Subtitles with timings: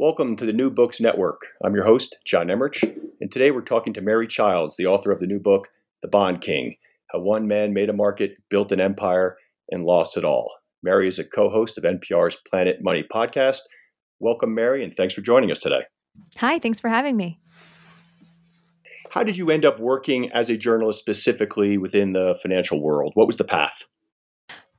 [0.00, 1.42] Welcome to the New Books Network.
[1.62, 2.82] I'm your host, John Emmerich,
[3.20, 5.68] and today we're talking to Mary Childs, the author of the new book,
[6.00, 6.76] The Bond King
[7.12, 9.36] How One Man Made a Market, Built an Empire,
[9.70, 10.54] and Lost It All.
[10.82, 13.58] Mary is a co host of NPR's Planet Money podcast.
[14.20, 15.82] Welcome, Mary, and thanks for joining us today.
[16.38, 17.38] Hi, thanks for having me.
[19.10, 23.12] How did you end up working as a journalist specifically within the financial world?
[23.16, 23.84] What was the path?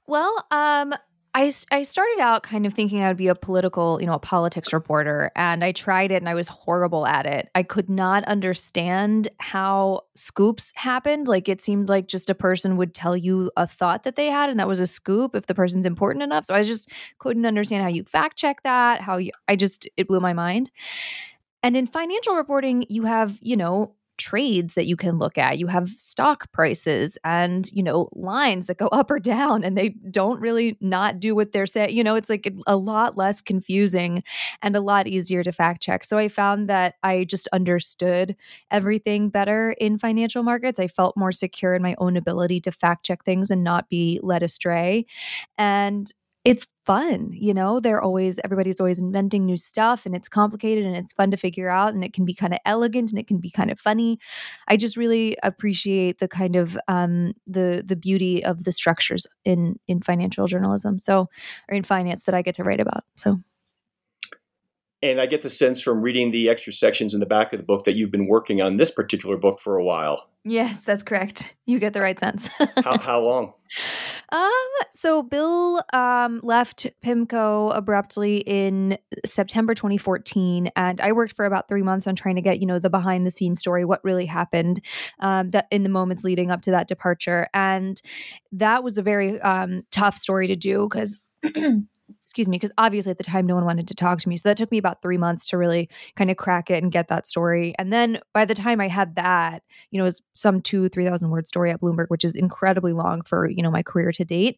[0.08, 0.96] Well, um,
[1.34, 4.20] I, I started out kind of thinking I would be a political, you know, a
[4.20, 7.50] politics reporter, and I tried it and I was horrible at it.
[7.56, 11.30] I could not understand how scoops happened.
[11.30, 14.50] Like it seemed like just a person would tell you a thought that they had,
[14.50, 16.46] and that was a scoop if the person's important enough.
[16.46, 16.90] So I just
[17.20, 20.70] couldn't understand how you fact check that, how you, I just, it blew my mind.
[21.64, 25.58] And in financial reporting, you have, you know, trades that you can look at.
[25.58, 29.90] You have stock prices and, you know, lines that go up or down and they
[30.10, 31.96] don't really not do what they're saying.
[31.96, 34.24] You know, it's like a lot less confusing
[34.62, 36.04] and a lot easier to fact check.
[36.04, 38.36] So I found that I just understood
[38.70, 40.80] everything better in financial markets.
[40.80, 44.20] I felt more secure in my own ability to fact check things and not be
[44.22, 45.06] led astray.
[45.58, 46.12] And
[46.44, 47.80] it's fun you know?
[47.80, 51.70] They're always everybody's always inventing new stuff and it's complicated and it's fun to figure
[51.70, 54.20] out and it can be kind of elegant and it can be kind of funny.
[54.68, 59.80] I just really appreciate the kind of um the the beauty of the structures in
[59.88, 61.28] in financial journalism so
[61.70, 63.40] or in finance that i get to write about so
[65.04, 67.66] and I get the sense from reading the extra sections in the back of the
[67.66, 70.28] book that you've been working on this particular book for a while.
[70.44, 71.56] Yes, that's correct.
[71.68, 72.50] You get the right sense.
[72.84, 73.54] how, how long?
[74.32, 74.52] Um,
[74.94, 81.84] so Bill um, left PIMCO abruptly in September 2014, and I worked for about three
[81.84, 84.82] months on trying to get you know the behind the scenes story, what really happened,
[85.20, 88.02] um, that in the moments leading up to that departure, and
[88.52, 91.18] that was a very um, tough story to do because.
[92.32, 94.38] excuse me, because obviously at the time no one wanted to talk to me.
[94.38, 97.10] So that took me about three months to really kind of crack it and get
[97.10, 97.76] that story.
[97.78, 101.30] And then by the time I had that, you know, it was some two, 3,000
[101.30, 104.58] word story at Bloomberg, which is incredibly long for, you know, my career to date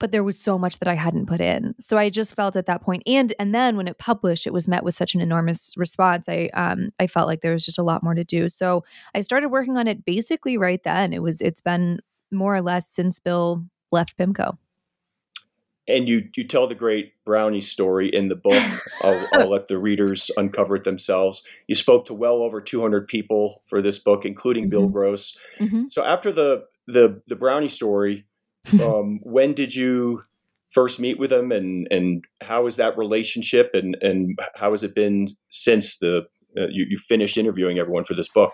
[0.00, 1.76] but there was so much that I hadn't put in.
[1.78, 4.66] So I just felt at that point, and and then when it published, it was
[4.66, 6.28] met with such an enormous response.
[6.28, 8.48] I um I felt like there was just a lot more to do.
[8.48, 8.82] So
[9.14, 11.12] I started working on it basically right then.
[11.12, 12.00] It was it's been
[12.32, 14.56] more or less since Bill left PIMCO
[15.88, 18.62] and you you tell the great brownie story in the book.
[19.02, 21.42] I'll, I'll, let the readers uncover it themselves.
[21.66, 24.70] You spoke to well over 200 people for this book, including mm-hmm.
[24.70, 25.36] Bill Gross.
[25.58, 25.84] Mm-hmm.
[25.90, 28.26] So after the the the brownie story,
[28.80, 30.24] um, when did you
[30.70, 34.94] first meet with him, and and how is that relationship, and and how has it
[34.94, 36.22] been since the
[36.56, 38.52] uh, you, you finished interviewing everyone for this book?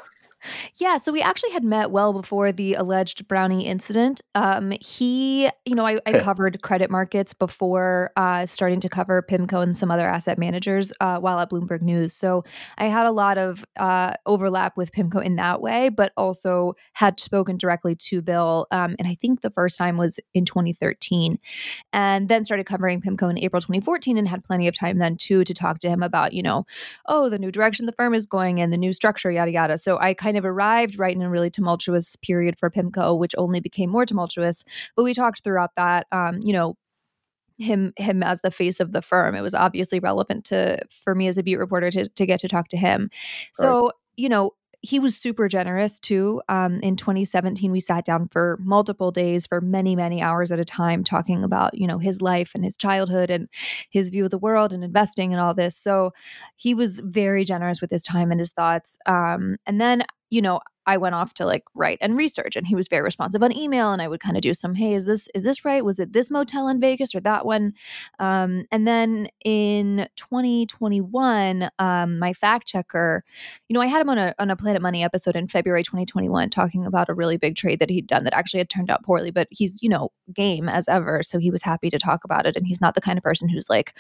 [0.77, 4.21] Yeah, so we actually had met well before the alleged Brownie incident.
[4.35, 9.63] Um, he, you know, I, I covered credit markets before uh, starting to cover PIMCO
[9.63, 12.13] and some other asset managers uh, while at Bloomberg News.
[12.13, 12.45] So
[12.77, 17.19] I had a lot of uh, overlap with PIMCO in that way, but also had
[17.19, 18.67] spoken directly to Bill.
[18.71, 21.39] Um, and I think the first time was in 2013.
[21.93, 25.45] And then started covering PIMCO in April 2014 and had plenty of time then too
[25.45, 26.65] to talk to him about, you know,
[27.07, 29.79] oh, the new direction the firm is going in, the new structure, yada, yada.
[29.79, 33.35] So I kind kind of arrived right in a really tumultuous period for PIMCO, which
[33.39, 34.63] only became more tumultuous.
[34.95, 36.75] But we talked throughout that, um, you know,
[37.57, 39.35] him him as the face of the firm.
[39.35, 42.49] It was obviously relevant to for me as a beat reporter to to get to
[42.49, 43.11] talk to him.
[43.55, 43.93] So, right.
[44.17, 44.53] you know,
[44.83, 46.41] he was super generous too.
[46.49, 50.65] Um, in 2017, we sat down for multiple days, for many, many hours at a
[50.65, 53.49] time, talking about you know his life and his childhood and
[53.91, 55.77] his view of the world and investing and all this.
[55.77, 56.13] So
[56.57, 58.99] he was very generous with his time and his thoughts.
[59.07, 62.75] Um, and then you know I went off to like write and research and he
[62.75, 65.29] was very responsive on email and I would kind of do some, hey, is this
[65.35, 65.85] is this right?
[65.85, 67.75] Was it this motel in Vegas or that one?
[68.19, 73.23] Um, and then in 2021, um, my fact checker,
[73.69, 76.49] you know, I had him on a on a Planet Money episode in February 2021
[76.49, 79.31] talking about a really big trade that he'd done that actually had turned out poorly,
[79.31, 81.23] but he's, you know, game as ever.
[81.23, 82.57] So he was happy to talk about it.
[82.57, 83.93] And he's not the kind of person who's like,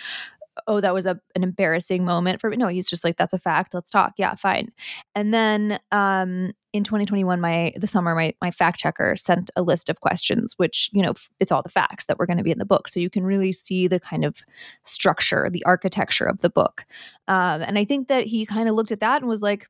[0.66, 2.56] oh, that was a, an embarrassing moment for me.
[2.56, 3.74] No, he's just like, that's a fact.
[3.74, 4.14] Let's talk.
[4.16, 4.70] Yeah, fine.
[5.14, 9.88] And then um, in 2021, my the summer, my my fact checker sent a list
[9.88, 12.58] of questions, which you know it's all the facts that were going to be in
[12.58, 14.36] the book, so you can really see the kind of
[14.84, 16.84] structure, the architecture of the book.
[17.26, 19.68] Um, and I think that he kind of looked at that and was like,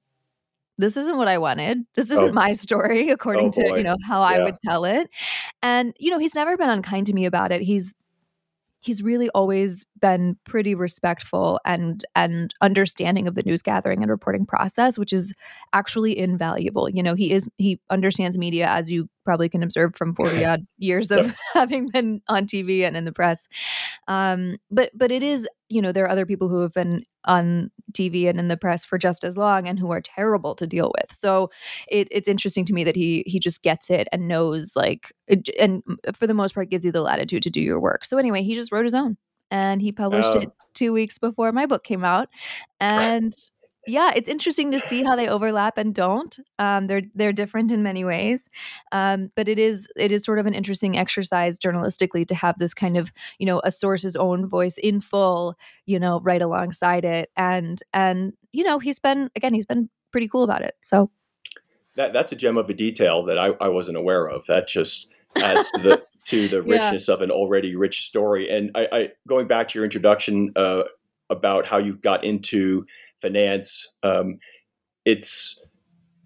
[0.78, 1.84] this isn't what I wanted.
[1.96, 2.32] This isn't oh.
[2.32, 4.36] my story according oh, to, you know, how yeah.
[4.36, 5.10] I would tell it.
[5.62, 7.60] And, you know, he's never been unkind to me about it.
[7.60, 7.92] He's
[8.80, 14.46] he's really always been pretty respectful and and understanding of the news gathering and reporting
[14.46, 15.32] process which is
[15.72, 16.88] actually invaluable.
[16.88, 20.66] You know he is he understands media as you probably can observe from 40 odd
[20.78, 23.46] years of having been on tv and in the press.
[24.06, 27.70] Um, but but it is you know there are other people who have been on
[27.92, 30.92] tv and in the press for just as long and who are terrible to deal
[30.98, 31.16] with.
[31.18, 31.50] So
[31.88, 35.12] it, it's interesting to me that he he just gets it and knows like
[35.58, 35.82] and
[36.14, 38.04] for the most part gives you the latitude to do your work.
[38.04, 39.16] So anyway he just wrote his own
[39.50, 40.40] and he published oh.
[40.40, 42.28] it two weeks before my book came out.
[42.80, 43.32] And
[43.88, 46.38] yeah, it's interesting to see how they overlap and don't.
[46.58, 48.48] Um, they're they're different in many ways,
[48.92, 52.74] um, but it is it is sort of an interesting exercise journalistically to have this
[52.74, 55.56] kind of you know a source's own voice in full,
[55.86, 60.28] you know, right alongside it, and and you know he's been again he's been pretty
[60.28, 60.74] cool about it.
[60.82, 61.10] So
[61.96, 64.46] that that's a gem of a detail that I, I wasn't aware of.
[64.46, 67.14] That just adds to the to the richness yeah.
[67.14, 68.48] of an already rich story.
[68.50, 70.84] And I, I going back to your introduction uh,
[71.30, 72.84] about how you got into
[73.20, 74.38] finance, um,
[75.04, 75.60] it's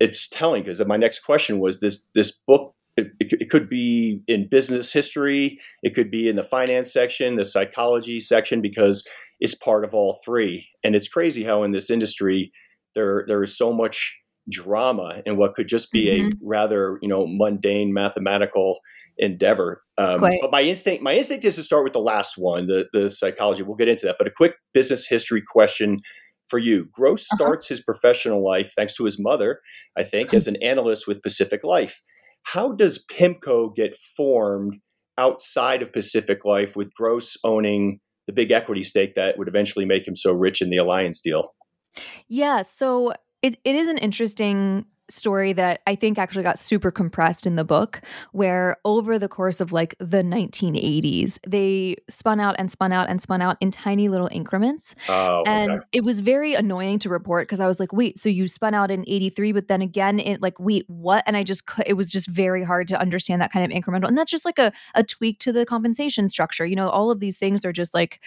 [0.00, 2.74] it's telling because my next question was this this book.
[2.94, 5.58] It, it, could be in business history.
[5.82, 9.02] It could be in the finance section, the psychology section, because
[9.40, 10.68] it's part of all three.
[10.84, 12.52] And it's crazy how in this industry
[12.94, 14.14] there there is so much
[14.50, 16.28] drama in what could just be mm-hmm.
[16.28, 18.80] a rather you know mundane mathematical
[19.18, 19.82] endeavor.
[19.98, 23.10] Um, but my instinct my instinct is to start with the last one, the the
[23.10, 23.62] psychology.
[23.62, 24.16] We'll get into that.
[24.18, 26.00] But a quick business history question
[26.46, 26.86] for you.
[26.92, 27.36] Gross uh-huh.
[27.36, 29.60] starts his professional life thanks to his mother,
[29.96, 32.00] I think, as an analyst with Pacific Life.
[32.44, 34.80] How does PIMCO get formed
[35.18, 40.06] outside of Pacific Life with Gross owning the big equity stake that would eventually make
[40.06, 41.54] him so rich in the Allianz deal?
[42.28, 43.12] Yeah, so
[43.42, 47.64] it, it is an interesting story that I think actually got super compressed in the
[47.64, 48.00] book,
[48.32, 53.20] where over the course of like the 1980s, they spun out and spun out and
[53.20, 54.94] spun out in tiny little increments.
[55.08, 55.86] Oh, and okay.
[55.92, 58.90] it was very annoying to report because I was like, wait, so you spun out
[58.90, 61.22] in 83, but then again, it like, wait, what?
[61.26, 64.08] And I just, it was just very hard to understand that kind of incremental.
[64.08, 66.64] And that's just like a, a tweak to the compensation structure.
[66.64, 68.20] You know, all of these things are just like,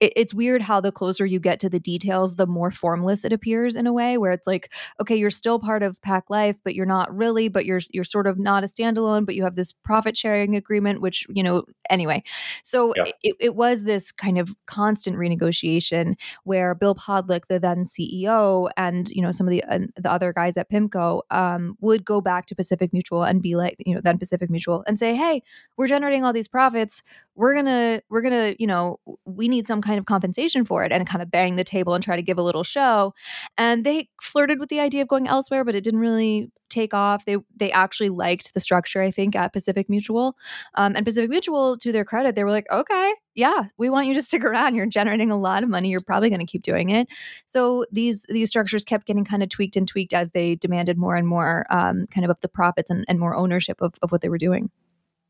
[0.00, 3.76] it's weird how the closer you get to the details, the more formless it appears
[3.76, 6.86] in a way where it's like, okay, you're still part of Pac Life, but you're
[6.86, 10.16] not really, but you're you're sort of not a standalone, but you have this profit
[10.16, 12.22] sharing agreement, which you know anyway.
[12.62, 13.04] So yeah.
[13.22, 19.08] it, it was this kind of constant renegotiation where Bill Podlich, the then CEO, and
[19.10, 22.46] you know some of the uh, the other guys at Pimco um, would go back
[22.46, 25.42] to Pacific Mutual and be like, you know, then Pacific Mutual and say, hey,
[25.76, 27.02] we're generating all these profits
[27.38, 31.06] we're gonna we're gonna you know we need some kind of compensation for it and
[31.06, 33.14] kind of bang the table and try to give a little show
[33.56, 37.24] and they flirted with the idea of going elsewhere but it didn't really take off.
[37.24, 40.36] They they actually liked the structure i think at pacific mutual
[40.74, 44.14] um, and pacific mutual to their credit they were like okay yeah we want you
[44.14, 44.74] to stick around.
[44.74, 45.88] You're generating a lot of money.
[45.88, 47.08] You're probably going to keep doing it.
[47.46, 51.16] So these these structures kept getting kind of tweaked and tweaked as they demanded more
[51.16, 54.20] and more um, kind of of the profits and, and more ownership of, of what
[54.22, 54.70] they were doing.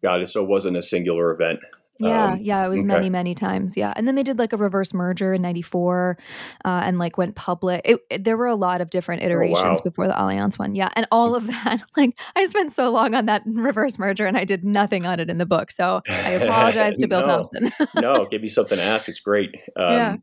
[0.03, 0.29] Got it.
[0.29, 1.61] So it wasn't a singular event
[1.99, 2.87] yeah, um, yeah, it was okay.
[2.87, 3.76] many, many times.
[3.76, 6.17] Yeah, and then they did like a reverse merger in '94,
[6.64, 7.83] uh, and like went public.
[7.85, 9.81] It, it, there were a lot of different iterations oh, wow.
[9.83, 10.75] before the Allianz one.
[10.75, 11.83] Yeah, and all of that.
[11.97, 15.28] Like I spent so long on that reverse merger, and I did nothing on it
[15.28, 15.73] in the book.
[15.73, 17.73] So I apologize to Bill no, Thompson.
[17.97, 19.09] no, give me something to ask.
[19.09, 19.50] It's great.
[19.75, 20.17] Um, yeah.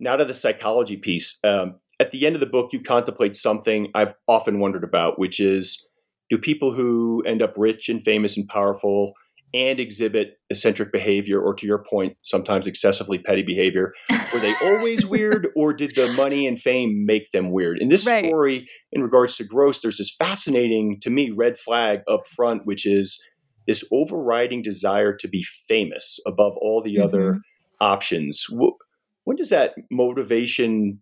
[0.00, 1.38] Now to the psychology piece.
[1.44, 5.40] Um, at the end of the book, you contemplate something I've often wondered about, which
[5.40, 5.86] is
[6.30, 9.12] do people who end up rich and famous and powerful
[9.54, 13.92] and exhibit eccentric behavior, or to your point, sometimes excessively petty behavior?
[14.32, 17.78] Were they always weird, or did the money and fame make them weird?
[17.78, 18.26] In this right.
[18.26, 22.86] story, in regards to Gross, there's this fascinating, to me, red flag up front, which
[22.86, 23.22] is
[23.66, 27.04] this overriding desire to be famous above all the mm-hmm.
[27.04, 27.40] other
[27.80, 28.46] options.
[28.48, 31.00] When does that motivation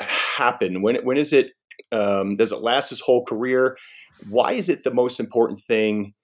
[0.00, 0.82] happen?
[0.82, 1.52] When when is it?
[1.92, 3.76] Um, does it last his whole career?
[4.28, 6.14] Why is it the most important thing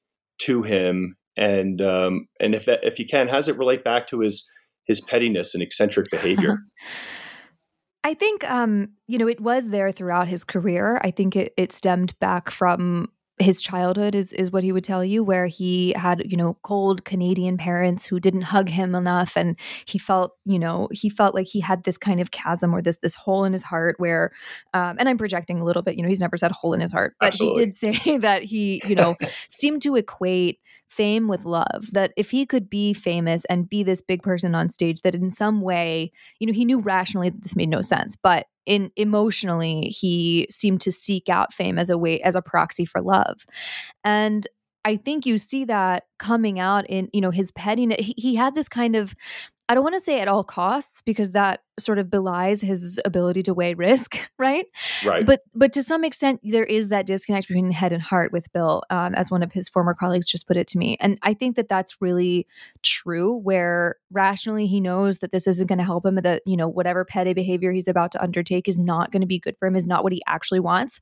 [0.41, 1.17] to him?
[1.37, 4.49] And um, and if that, if you can, how does it relate back to his
[4.87, 6.59] his pettiness and eccentric behavior?
[8.05, 11.01] I think um, you know it was there throughout his career.
[11.03, 15.05] I think it, it stemmed back from his childhood is is what he would tell
[15.05, 19.57] you where he had you know cold canadian parents who didn't hug him enough and
[19.85, 22.97] he felt you know he felt like he had this kind of chasm or this
[23.03, 24.33] this hole in his heart where
[24.73, 26.93] um, and i'm projecting a little bit you know he's never said hole in his
[26.93, 27.61] heart but Absolutely.
[27.61, 27.75] he did
[28.05, 29.17] say that he you know
[29.49, 34.01] seemed to equate fame with love that if he could be famous and be this
[34.01, 37.57] big person on stage that in some way you know he knew rationally that this
[37.57, 42.21] made no sense but in emotionally he seemed to seek out fame as a way
[42.23, 43.47] as a proxy for love.
[44.05, 44.47] And
[44.85, 48.55] i think you see that coming out in you know his pettiness he, he had
[48.55, 49.15] this kind of
[49.69, 53.43] I don't want to say at all costs because that sort of belies his ability
[53.45, 54.67] to weigh risk, right?
[55.05, 55.27] Right.
[55.27, 58.83] But but to some extent, there is that disconnect between head and heart with Bill,
[58.91, 61.57] um, as one of his former colleagues just put it to me, and I think
[61.57, 62.47] that that's really
[62.83, 63.37] true.
[63.37, 67.05] Where rationally he knows that this isn't going to help him, that you know whatever
[67.05, 69.87] petty behavior he's about to undertake is not going to be good for him, is
[69.87, 71.01] not what he actually wants,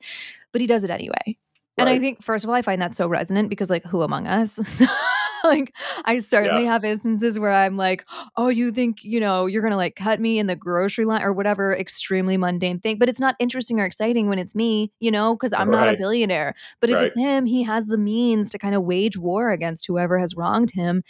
[0.51, 1.37] but he does it anyway.
[1.77, 1.87] Right.
[1.87, 4.27] And I think, first of all, I find that so resonant because, like, who among
[4.27, 4.59] us?
[5.45, 5.73] like
[6.05, 6.73] I certainly yeah.
[6.73, 8.05] have instances where I'm like,
[8.37, 11.33] oh, you think, you know, you're gonna like cut me in the grocery line or
[11.33, 12.97] whatever extremely mundane thing.
[12.97, 15.85] But it's not interesting or exciting when it's me, you know, because I'm right.
[15.85, 16.55] not a billionaire.
[16.81, 17.05] But if right.
[17.07, 20.71] it's him, he has the means to kind of wage war against whoever has wronged
[20.71, 21.03] him.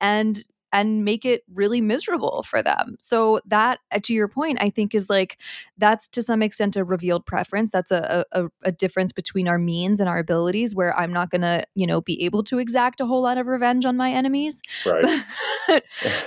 [0.00, 2.96] And and make it really miserable for them.
[3.00, 5.38] So that, uh, to your point, I think is like
[5.78, 7.70] that's to some extent a revealed preference.
[7.70, 11.42] That's a, a, a difference between our means and our abilities, where I'm not going
[11.42, 14.60] to, you know, be able to exact a whole lot of revenge on my enemies.
[14.86, 15.22] Right.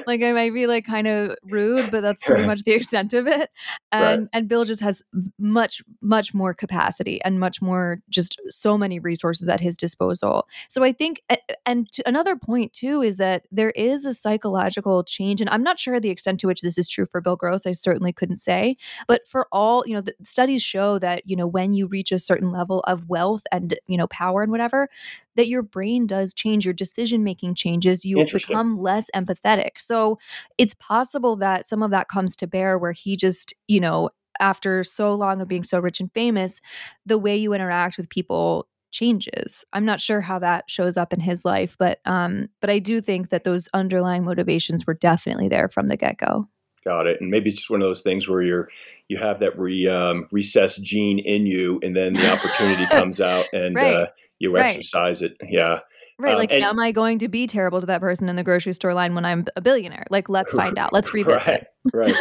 [0.08, 3.28] like I might be like kind of rude, but that's pretty much the extent of
[3.28, 3.50] it.
[3.92, 4.30] And right.
[4.34, 5.04] and Bill just has
[5.40, 10.48] much much more capacity and much more just so many resources at his disposal.
[10.70, 11.22] So I think,
[11.66, 15.39] and another point too is that there is a psychological change.
[15.39, 17.65] And I'm not sure the extent to which this is true for Bill Gross.
[17.65, 18.75] I certainly couldn't say.
[19.08, 22.20] But for all, you know, the studies show that, you know, when you reach a
[22.20, 24.89] certain level of wealth and, you know, power and whatever,
[25.36, 29.72] that your brain does change, your decision making changes, you become less empathetic.
[29.80, 30.20] So
[30.58, 34.10] it's possible that some of that comes to bear where he just, you know,
[34.42, 36.60] after so long of being so rich and famous,
[37.06, 39.65] the way you interact with people changes.
[39.74, 43.01] I'm not sure how that shows up in his life, but um, but I do
[43.01, 46.48] think that those underlying motivations were definitely there from the get go.
[46.86, 47.20] Got it.
[47.20, 48.70] And maybe it's just one of those things where you're
[49.08, 53.46] you have that re, um, recessed gene in you, and then the opportunity comes out,
[53.54, 53.94] and right.
[53.94, 54.08] uh,
[54.39, 55.32] you exercise right.
[55.32, 55.50] it.
[55.50, 55.80] Yeah.
[56.20, 56.34] Right.
[56.34, 58.74] Um, like, and, am I going to be terrible to that person in the grocery
[58.74, 60.06] store line when I'm a billionaire?
[60.10, 60.94] Like, let's find out.
[60.94, 61.68] Let's revisit.
[61.94, 62.13] Right.
[62.13, 62.15] Right.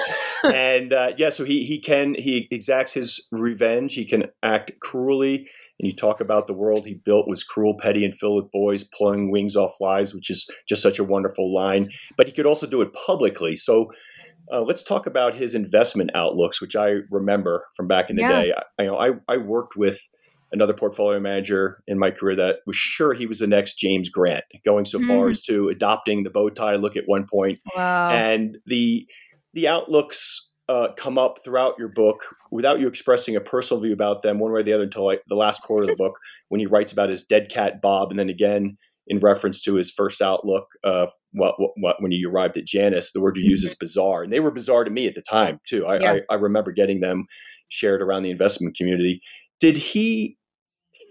[0.45, 3.95] And uh, yeah, so he he can he exacts his revenge.
[3.95, 5.37] He can act cruelly,
[5.79, 8.85] and you talk about the world he built was cruel, petty, and filled with boys
[8.85, 11.91] pulling wings off flies, which is just such a wonderful line.
[12.17, 13.57] But he could also do it publicly.
[13.57, 13.91] So.
[14.53, 18.43] Uh, let's talk about his investment outlooks, which I remember from back in the yeah.
[18.43, 18.53] day.
[18.79, 20.07] I, you know, I, I worked with
[20.55, 24.45] another portfolio manager in my career that was sure he was the next James Grant,
[24.65, 25.09] going so mm.
[25.09, 27.59] far as to adopting the bow tie look at one point.
[27.77, 28.11] Wow.
[28.11, 29.07] And the
[29.55, 34.23] the outlooks uh, come up throughout your book without you expressing a personal view about
[34.23, 36.19] them one way or the other until like the last quarter of the book
[36.49, 39.91] when he writes about his dead cat Bob, and then again in reference to his
[39.91, 43.51] first outlook uh, what, what, what, when you arrived at Janus, the word you mm-hmm.
[43.51, 45.85] use is bizarre, and they were bizarre to me at the time too.
[45.85, 46.13] I, yeah.
[46.13, 47.27] I, I remember getting them
[47.69, 49.21] shared around the investment community.
[49.61, 50.39] Did he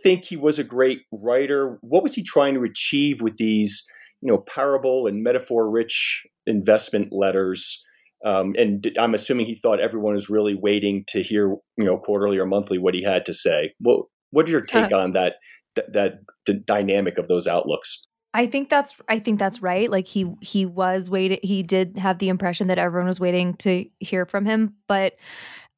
[0.02, 1.78] think he was a great writer?
[1.82, 3.86] What was he trying to achieve with these,
[4.22, 7.84] you know, parable and metaphor rich investment letters?
[8.24, 12.38] Um, and I'm assuming he thought everyone was really waiting to hear, you know, quarterly
[12.38, 13.74] or monthly what he had to say.
[13.80, 15.36] What What is your take uh, on that,
[15.76, 16.12] that that
[16.46, 18.02] d- dynamic of those outlooks?
[18.34, 19.90] I think that's I think that's right.
[19.90, 21.40] Like he he was waiting.
[21.44, 25.14] He did have the impression that everyone was waiting to hear from him, but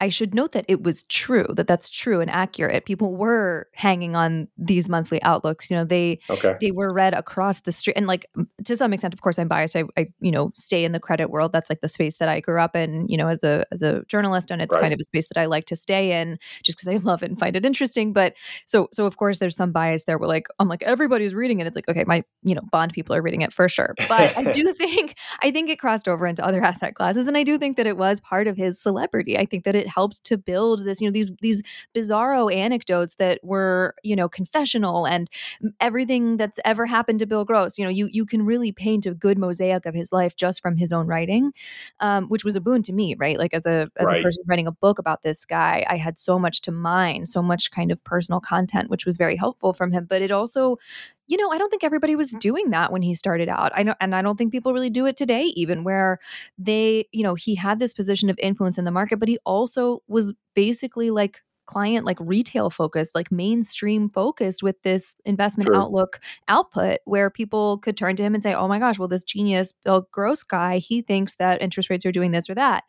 [0.01, 2.85] I should note that it was true, that that's true and accurate.
[2.85, 5.69] People were hanging on these monthly outlooks.
[5.71, 6.55] You know, they Okay.
[6.59, 8.27] they were read across the street, and like
[8.65, 9.75] to some extent, of course, I'm biased.
[9.75, 11.53] I, I you know stay in the credit world.
[11.53, 13.07] That's like the space that I grew up in.
[13.07, 14.81] You know, as a as a journalist, and it's Right.
[14.81, 17.29] kind of a space that I like to stay in, just because I love it
[17.29, 18.11] and find it interesting.
[18.13, 18.33] But
[18.65, 20.17] so so of course, there's some bias there.
[20.19, 21.67] We're like, I'm like everybody's reading it.
[21.67, 23.97] It's like okay, my you know bond people are reading it for sure.
[24.07, 27.43] But I do think I think it crossed over into other asset classes, and I
[27.43, 29.37] do think that it was part of his celebrity.
[29.37, 31.61] I think that it helped to build this, you know, these these
[31.95, 35.29] bizarro anecdotes that were, you know, confessional and
[35.79, 37.77] everything that's ever happened to Bill Gross.
[37.77, 40.77] You know, you you can really paint a good mosaic of his life just from
[40.77, 41.51] his own writing,
[41.99, 43.37] um, which was a boon to me, right?
[43.37, 44.15] Like as a as Right.
[44.17, 47.41] a person writing a book about this guy, I had so much to mine, so
[47.41, 50.05] much kind of personal content, which was very helpful from him.
[50.09, 50.77] But it also
[51.27, 52.39] you know, I don't think everybody was mm.
[52.39, 53.71] doing that when he started out.
[53.75, 56.19] I know, and I don't think people really do it today, even where
[56.57, 60.01] they, you know, he had this position of influence in the market, but he also
[60.07, 65.77] was basically like client, like retail focused, like mainstream focused with this investment True.
[65.77, 69.23] outlook output where people could turn to him and say, oh my gosh, well, this
[69.23, 72.83] genius Bill Gross guy, he thinks that interest rates are doing this or that.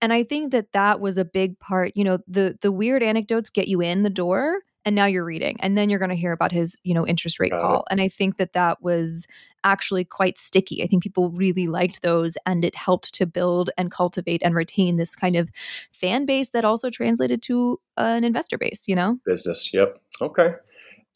[0.00, 1.92] And I think that that was a big part.
[1.96, 5.56] You know, the the weird anecdotes get you in the door, and now you're reading,
[5.60, 7.84] and then you're going to hear about his, you know, interest rate call.
[7.90, 9.26] And I think that that was
[9.64, 10.82] actually quite sticky.
[10.82, 14.96] I think people really liked those, and it helped to build and cultivate and retain
[14.96, 15.50] this kind of
[15.92, 18.84] fan base that also translated to an investor base.
[18.86, 19.72] You know, business.
[19.72, 19.98] Yep.
[20.22, 20.54] Okay.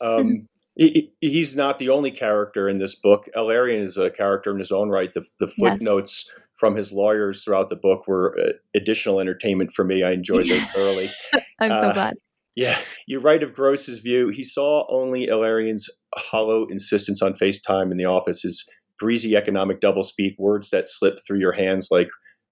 [0.00, 3.28] Um, he, he- he's not the only character in this book.
[3.36, 5.14] El-Erian is a character in his own right.
[5.14, 5.54] The, the Yes.
[5.74, 10.02] footnotes from his lawyers throughout the book were uh, additional entertainment for me.
[10.02, 11.08] I enjoyed those thoroughly.
[11.60, 12.14] I'm so Uh, glad.
[12.54, 14.28] Yeah, you're right of Gross's view.
[14.28, 18.68] He saw only El-Erian's hollow insistence on FaceTime in the office, his
[18.98, 22.08] breezy economic doublespeak, words that slip through your hands like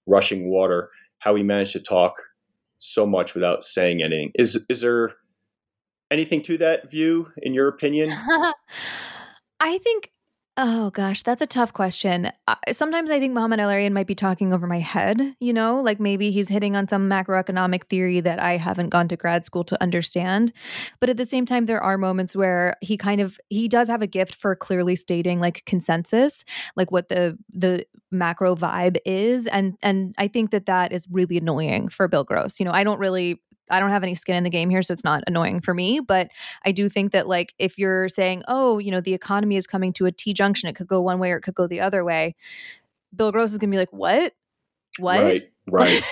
[0.07, 0.91] rushing water.
[1.21, 2.15] How he managed to talk
[2.79, 4.33] so much without saying anything.
[4.37, 5.13] Is is there
[6.11, 8.11] anything to that view, in your opinion?
[9.61, 10.11] I think.
[10.57, 12.31] Oh gosh, that's a tough question.
[12.71, 15.35] Sometimes I think Mohamed El-Erian might be talking over my head.
[15.41, 19.17] You know, like maybe he's hitting on some macroeconomic theory that I haven't gone to
[19.17, 20.53] grad school to understand.
[20.99, 24.03] But at the same time, there are moments where he kind of he does have
[24.03, 26.45] a gift for clearly stating like consensus,
[26.77, 31.39] like what the the macro vibe is, and and I think that that is really
[31.39, 32.59] annoying for Bill Gross.
[32.61, 33.41] You know, I don't really.
[33.71, 36.01] I don't have any skin in the game here, so it's not annoying for me.
[36.01, 36.31] But
[36.65, 39.93] I do think that like if you're saying, oh, you know, the economy is coming
[39.95, 42.05] to a T junction, it could go one way or it could go the other
[42.05, 42.35] way.
[43.15, 44.35] Bill Gross is gonna be like, what?
[44.99, 45.23] What?
[45.23, 46.03] Right, right.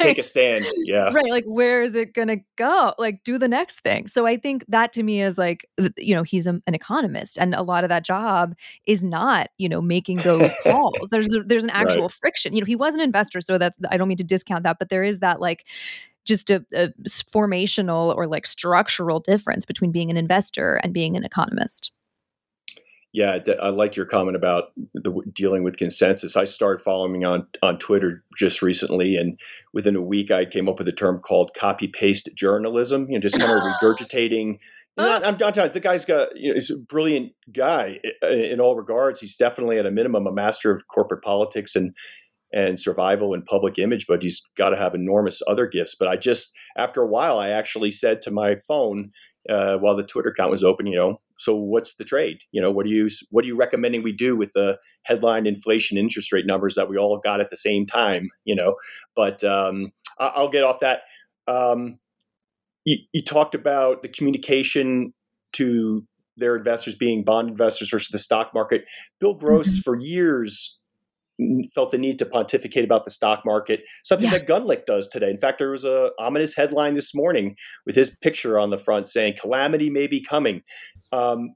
[0.00, 0.66] Take a stand.
[0.84, 1.12] Yeah.
[1.12, 4.64] right like where is it gonna go like do the next thing so i think
[4.68, 7.88] that to me is like you know he's a, an economist and a lot of
[7.88, 8.54] that job
[8.86, 12.12] is not you know making those calls there's a, there's an actual Right.
[12.12, 14.78] friction you know he was an investor so that's i don't mean to discount that
[14.78, 15.64] but there is that like
[16.26, 16.64] just a
[17.32, 21.92] formational or like structural difference between being an investor and being an economist
[23.12, 26.36] Yeah, I liked your comment about the, dealing with consensus.
[26.36, 29.40] I started following on on Twitter just recently, and
[29.72, 33.06] within a week, I came up with a term called copy paste journalism.
[33.08, 34.58] You know, just kind of regurgitating.
[34.98, 35.72] I'm talking.
[35.72, 36.36] The guy's got.
[36.36, 39.20] You know, he's a brilliant guy in all regards.
[39.20, 41.94] He's definitely at a minimum a master of corporate politics and
[42.52, 45.94] and survival and public image, but he's got to have enormous other gifts.
[45.98, 49.10] But I just, after a while, I actually said to my phone
[49.48, 52.38] uh, while the Twitter account was open, you know, so what's the trade?
[52.52, 55.98] You know, what are you what are you recommending we do with the headline inflation
[55.98, 58.28] interest rate numbers that we all got at the same time?
[58.44, 58.76] You know,
[59.14, 61.00] but um, I- I'll get off that.
[61.46, 61.98] Um,
[62.84, 65.12] you, you talked about the communication
[65.54, 66.04] to
[66.36, 68.84] their investors being bond investors versus the stock market.
[69.20, 69.82] Bill Gross, Mhm.
[69.82, 70.78] for years,
[71.74, 74.38] felt the need to pontificate about the stock market, something Yeah.
[74.38, 75.30] that Gundlach does today.
[75.30, 79.08] In fact, there was a ominous headline this morning with his picture on the front
[79.08, 80.62] saying "Calamity may be coming."
[81.12, 81.54] Um,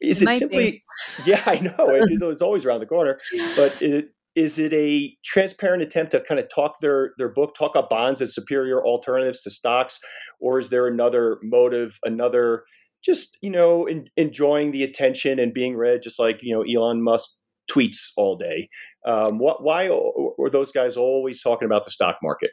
[0.00, 0.84] is It it, simply?
[1.26, 3.18] Yeah, I know it is it's always around the corner,
[3.56, 7.74] but it, is it a transparent attempt to kind of talk their their book, talk
[7.74, 9.98] about bonds as superior alternatives to stocks,
[10.40, 12.64] or is there another motive, another
[13.04, 17.02] just you know in, enjoying the attention and being read, just like you know Elon
[17.02, 17.30] Musk
[17.70, 18.68] tweets all day?
[19.06, 22.50] Um, what why are those guys always talking about the stock market?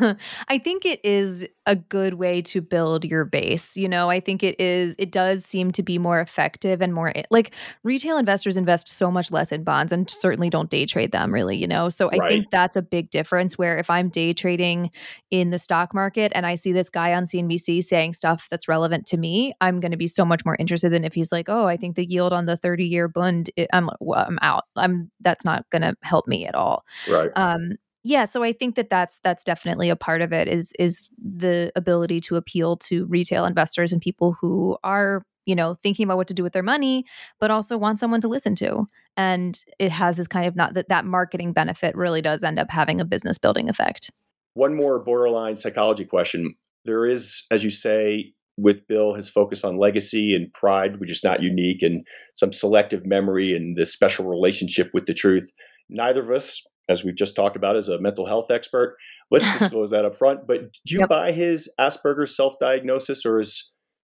[0.48, 3.76] I think it is a good way to build your base.
[3.76, 7.12] You know, I think it is, it does seem to be more effective and more
[7.30, 7.52] like
[7.82, 11.56] retail investors invest so much less in bonds and certainly don't day trade them, really,
[11.56, 11.88] you know?
[11.88, 12.28] So I Right.
[12.28, 14.90] think that's a big difference where if I'm day trading
[15.30, 19.06] in the stock market and I see this guy on CNBC saying stuff that's relevant
[19.06, 21.66] to me, I'm going to be so much more interested than if he's like, oh,
[21.66, 24.64] I think the yield on the 30 year bund, i- I'm, well, I'm out.
[24.76, 26.84] I'm, that's not going to help me at all.
[27.06, 27.30] Right.
[27.36, 27.72] Um,
[28.04, 31.72] yeah so i think that that's that's definitely a part of it is is the
[31.74, 36.28] ability to appeal to retail investors and people who are you know thinking about what
[36.28, 37.04] to do with their money
[37.40, 38.86] but also want someone to listen to.
[39.16, 42.70] And it has this kind of not that that marketing benefit really does end up
[42.70, 44.10] having a business building effect.
[44.54, 46.54] One more borderline psychology question.
[46.84, 51.24] There is as you say with bill his focus on legacy and pride which is
[51.24, 55.50] not unique and some selective memory and this special relationship with the truth.
[55.88, 58.96] Neither of us as we've just talked about, as a mental health expert.
[59.30, 60.46] Let's disclose that up front.
[60.46, 61.08] But do you yep.
[61.08, 63.70] buy his Asperger's self-diagnosis, or is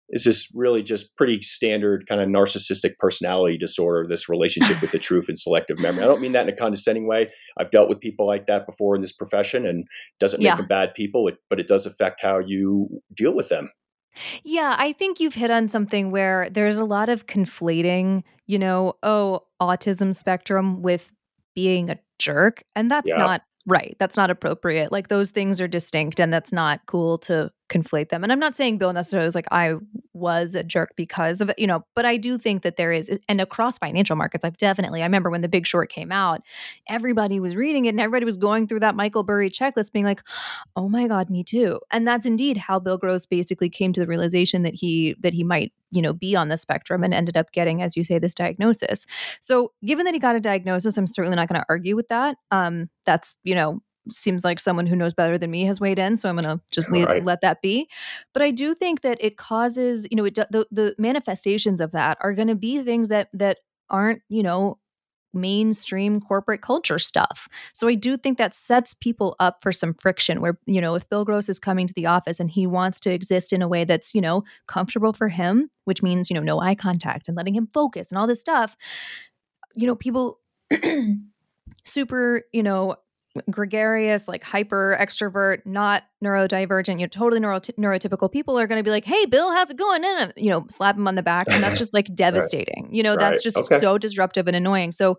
[0.09, 4.05] is this really just pretty standard kind of narcissistic personality disorder?
[4.07, 6.03] This relationship with the truth and selective memory.
[6.03, 7.29] I don't mean that in a condescending way.
[7.57, 9.85] I've dealt with people like that before in this profession, and
[10.19, 10.57] doesn't make yeah.
[10.57, 13.71] them bad people, but it does affect how you deal with them.
[14.43, 18.93] Yeah, I think you've hit on something where there's a lot of conflating, you know,
[19.01, 21.09] oh, autism spectrum with
[21.55, 22.63] being a jerk.
[22.75, 23.17] And that's yeah.
[23.17, 23.95] not right.
[23.99, 24.91] That's not appropriate.
[24.91, 28.21] Like those things are distinct and that's not cool to conflate them.
[28.21, 29.75] And I'm not saying Bill necessarily was like, I
[30.13, 33.09] was a jerk because of it, you know, but I do think that there is,
[33.29, 36.41] and across financial markets, I've definitely, I remember when The Big Short came out,
[36.89, 40.21] everybody was reading it and everybody was going through that Michael Burry checklist being like,
[40.75, 41.79] oh my God, me too.
[41.89, 45.43] And that's indeed how Bill Gross basically came to the realization that he, that he
[45.43, 48.33] might, you know, be on the spectrum and ended up getting, as you say, this
[48.33, 49.05] diagnosis.
[49.39, 52.37] So given that he got a diagnosis, I'm certainly not going to argue with that.
[52.51, 53.79] Um, that's, you know,
[54.11, 56.61] seems like someone who knows better than me has weighed in so i'm going to
[56.71, 57.23] just leave, right.
[57.23, 57.87] let that be
[58.33, 62.17] but i do think that it causes you know it, the, the manifestations of that
[62.19, 64.77] are going to be things that that aren't you know
[65.33, 67.47] mainstream corporate culture stuff.
[67.73, 71.07] So I do think that sets people up for some friction where, you know, if
[71.09, 73.85] Bill Gross is coming to the office and he wants to exist in a way
[73.85, 77.55] that's, you know, comfortable for him, which means, you know, no eye contact and letting
[77.55, 78.75] him focus and all this stuff,
[79.75, 80.39] you know, people
[81.85, 82.95] super, you know,
[83.49, 88.83] gregarious, like hyper extrovert, not neurodivergent, you know, totally neuro- neurotypical people are going to
[88.83, 91.47] be like, "Hey, Bill, how's it going?" And you know, slap him on the back,
[91.51, 92.85] and that's just like devastating.
[92.85, 92.93] right.
[92.93, 93.19] You know, right.
[93.19, 93.79] that's just okay.
[93.79, 94.91] so disruptive and annoying.
[94.91, 95.17] So,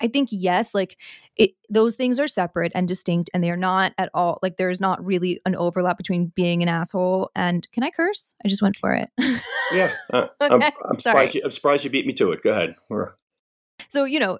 [0.00, 0.96] I think yes, like
[1.36, 4.80] it, those things are separate and distinct, and they are not at all like there's
[4.80, 8.34] not really an overlap between being an asshole and can I curse?
[8.44, 9.10] I just went for it.
[9.72, 10.66] yeah, uh, okay.
[10.66, 11.34] I'm, I'm surprised.
[11.34, 12.42] You, I'm surprised you beat me to it.
[12.42, 12.74] Go ahead.
[12.88, 13.12] We're-
[13.88, 14.38] so you know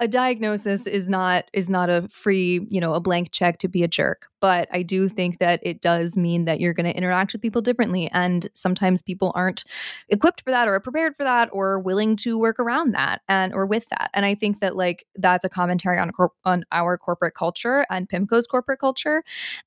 [0.00, 0.96] a diagnosis mm-hmm.
[0.96, 4.26] is not is not a free you know a blank check to be a jerk
[4.40, 7.62] but i do think that it does mean that you're going to interact with people
[7.62, 9.64] differently and sometimes people aren't
[10.08, 13.66] equipped for that or prepared for that or willing to work around that and or
[13.66, 14.10] with that.
[14.14, 16.10] And i think that like that's a commentary on
[16.44, 19.22] on our corporate culture and pimco's corporate culture.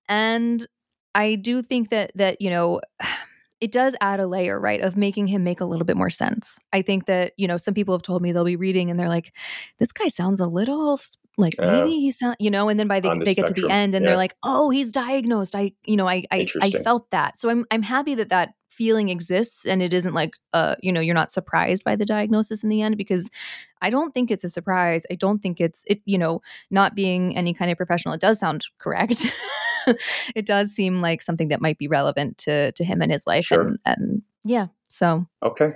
[0.08, 0.66] And
[1.16, 2.82] i do think that that you know
[3.62, 6.60] it does add a layer, right, of making him make a little bit more sense.
[6.72, 9.10] I think that, you know, some people have told me they'll be reading and they're
[9.10, 9.34] like,
[9.80, 11.00] this guy sounds a little
[11.38, 13.56] like uh, maybe he sound, you know, and then by the, the they spectrum.
[13.56, 14.12] get to the end and yeah.
[14.12, 15.56] they're like, oh, he's diagnosed.
[15.56, 17.40] I, you know, I, I, I felt that.
[17.40, 21.02] So I'm, I'm happy that that feeling exists and it isn't like, uh, you know,
[21.02, 23.30] you're not surprised by the diagnosis in the end because
[23.82, 25.04] I don't think it's a surprise.
[25.12, 26.42] I don't think it's, it, you know,
[26.72, 29.26] not being any kind of professional, it does sound correct.
[30.36, 33.46] it does seem like something that might be relevant to to him and his life
[33.46, 33.62] sure.
[33.62, 35.26] and, and yeah so.
[35.44, 35.72] Okay.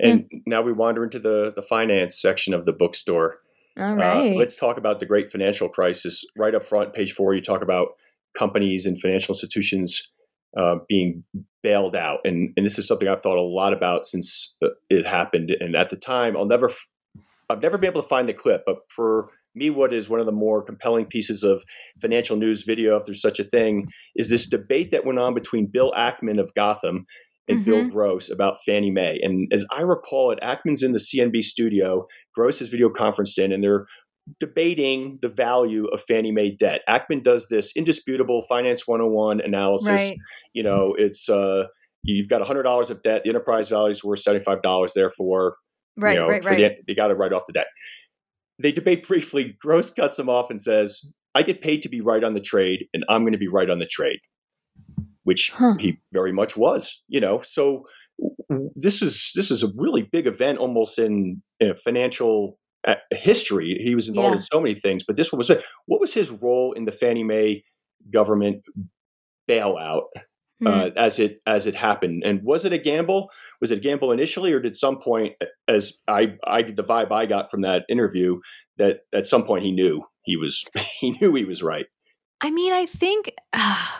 [0.00, 0.38] And yeah.
[0.46, 3.38] now we wander into the the finance section of the bookstore.
[3.76, 6.24] All right uh, uh, let's talk about the great financial crisis.
[6.36, 7.88] Right up front page four you talk about
[8.36, 10.10] companies and financial institutions
[10.56, 11.24] uh, being
[11.62, 12.20] bailed out.
[12.24, 15.50] And and this is something i've thought a lot about since uh, it happened.
[15.60, 16.70] And at the time i'll never
[17.50, 20.26] i've never been able to find the clip but for me, what is one of
[20.26, 21.62] the more compelling pieces of
[22.00, 25.70] financial news video, if there's such a thing, is this debate that went on between
[25.72, 27.06] Bill Ackman of Gotham
[27.48, 27.70] and mm-hmm.
[27.70, 29.18] Bill Gross about Fannie Mae.
[29.22, 33.52] And as I recall it, Ackman's in the CNB studio, Gross is video conferenced in,
[33.52, 33.86] and they're
[34.40, 36.80] debating the value of Fannie Mae debt.
[36.88, 39.88] Ackman does this indisputable finance 101 analysis.
[39.88, 40.18] Right.
[40.54, 41.64] You know, it's uh,
[42.02, 45.56] you've got $100 of debt, the enterprise value is worth $75, therefore,
[45.96, 46.58] right, you know, right, right.
[46.58, 47.66] The, you got to write off the debt
[48.58, 49.56] they debate briefly.
[49.60, 52.86] Gross cuts him off and says, I get paid to be right on the trade,
[52.94, 54.20] and I'm going to be right on the trade,
[55.24, 55.74] which huh.
[55.78, 57.40] he very much was, you know.
[57.40, 57.84] So
[58.76, 62.58] this is this is a really big event almost in, in financial
[63.10, 63.78] history.
[63.82, 64.36] He was involved yeah.
[64.36, 65.50] in so many things, but this one was
[65.86, 67.64] what was his role in the Fannie Mae
[68.10, 68.62] government
[69.48, 70.04] bailout
[70.60, 70.66] hmm.
[70.66, 72.22] uh, as it as it happened.
[72.24, 73.30] And was it a gamble?
[73.60, 75.34] Was it a gamble initially, or did some point,
[75.68, 78.40] as I I the vibe I got from that interview,
[78.78, 80.64] that at some point he knew he was
[81.00, 81.86] he knew he was right.
[82.40, 83.32] I mean, I think.
[83.52, 83.86] Uh,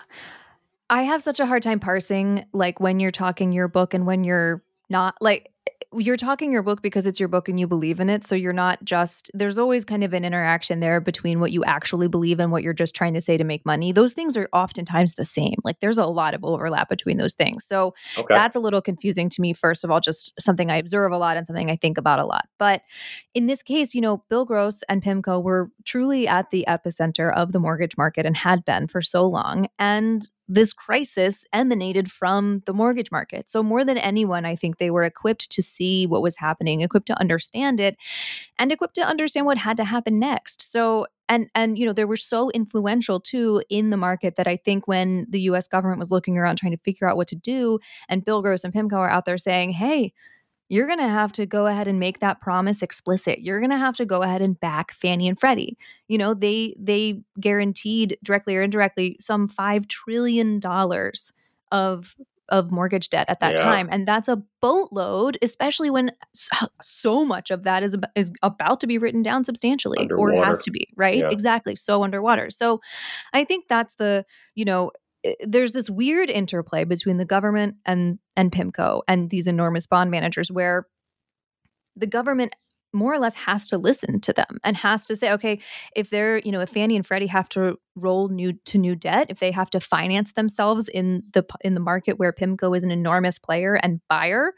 [0.90, 4.23] I have such a hard time parsing like when you're talking your book and when
[4.23, 5.51] you're not like
[5.93, 8.25] you're talking your book because it's your book and you believe in it.
[8.25, 12.09] So you're not just, there's always kind of an interaction there between what you actually
[12.09, 13.93] believe and what you're just trying to say to make money.
[13.93, 15.57] Those things are oftentimes the same.
[15.63, 17.65] Like there's a lot of overlap between those things.
[17.65, 18.35] So okay.
[18.35, 21.37] that's a little confusing to me, first of all, just something I observe a lot
[21.37, 22.47] and something I think about a lot.
[22.59, 22.83] But
[23.35, 27.53] in this case, you know, Bill Gross and PIMCO were truly at the epicenter of
[27.53, 29.69] the mortgage market and had been for so long.
[29.79, 33.48] And this crisis emanated from the mortgage market.
[33.48, 37.07] So, more than anyone, I think they were equipped to see what was happening, equipped
[37.07, 37.96] to understand it,
[38.59, 40.70] and equipped to understand what had to happen next.
[40.70, 44.57] So, and and you know they were so influential too in the market that I
[44.57, 45.66] think when the U.S.
[45.66, 47.78] government was looking around trying to figure out what to do,
[48.09, 50.12] and Bill Gross and PIMCO are out there saying, "Hey,
[50.68, 53.40] you're going to have to go ahead and make that promise explicit.
[53.40, 55.77] You're going to have to go ahead and back Fannie and Freddie.
[56.09, 61.33] You know, they they guaranteed directly or indirectly some 5 trillion dollars
[61.70, 62.16] of
[62.50, 63.64] of mortgage debt at that yeah.
[63.64, 68.81] time and that's a boatload especially when so, so, much of that is is about
[68.81, 70.35] to be written down substantially underwater.
[70.35, 71.31] or has to be right yeah.
[71.31, 72.83] exactly so underwater so
[73.33, 74.90] i think that's the you know
[75.41, 80.51] there's this weird interplay between the government and and PIMCO and these enormous bond managers
[80.51, 80.87] where
[81.97, 82.55] the government
[82.95, 85.59] more or less has to listen to them and has to say, okay,
[85.97, 89.27] if they're, you know, if Fannie and Freddie have to roll new to new debt,
[89.31, 92.93] if they have to finance themselves in the in the market where PIMCO is an
[92.93, 94.55] enormous player and buyer,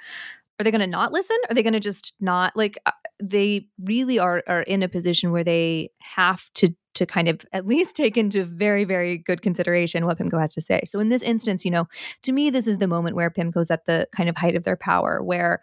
[0.59, 1.37] are they going to not listen?
[1.49, 2.79] Are they going to just not like?
[2.87, 7.41] Uh, they really are are in a position where they have to to kind of
[7.53, 10.83] at least take into very, very good consideration what PIMCO has to say.
[10.87, 11.89] So in this instance, you know,
[12.23, 14.77] to me, this is the moment where PIMCO's at the kind of height of their
[14.77, 15.61] power, where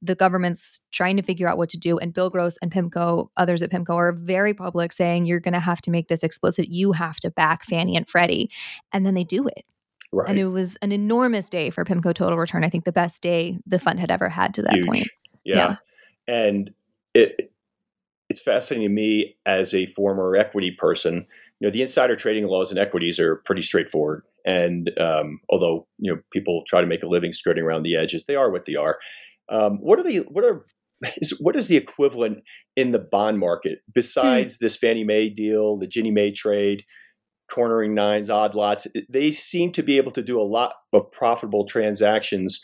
[0.00, 1.98] the government's trying to figure out what to do.
[1.98, 5.60] And Bill Gross and PIMCO, others at PIMCO, are very public saying, you're going to
[5.60, 6.68] have to make this explicit.
[6.68, 8.50] You have to back Fannie and Freddie.
[8.92, 9.64] And then they do it.
[10.12, 10.28] Right.
[10.28, 12.64] And it was an enormous day for PIMCO Total Return.
[12.64, 14.86] I think the best day the fund had ever had to that Huge.
[14.86, 15.08] point.
[15.44, 15.76] Yeah.
[16.28, 16.34] yeah.
[16.34, 16.72] And
[17.14, 17.52] it
[18.28, 21.26] it's fascinating to me as a former equity person.
[21.60, 26.12] You know, the insider trading laws in equities are pretty straightforward, and um, although you
[26.12, 28.76] know people try to make a living skirting around the edges, they are what they
[28.76, 28.98] are.
[29.48, 30.66] Um, what are the what are
[31.16, 32.42] is, what is the equivalent
[32.76, 34.64] in the bond market besides hmm.
[34.64, 36.84] this Fannie Mae deal, the Ginnie Mae trade,
[37.50, 38.86] cornering nines, odd lots?
[39.08, 42.60] They seem to be able to do a lot of profitable transactions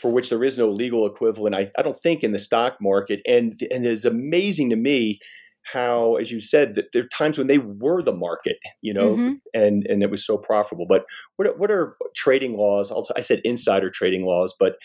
[0.00, 3.20] for which there is no legal equivalent, I, I don't think, in the stock market.
[3.26, 5.18] And, and it is amazing to me
[5.62, 9.12] how, as you said, that there are times when they were the market, you know,
[9.12, 9.32] mm-hmm.
[9.52, 10.86] and, and it was so profitable.
[10.88, 11.04] But
[11.36, 12.90] what, what are trading laws?
[12.90, 14.76] Also, I said insider trading laws, but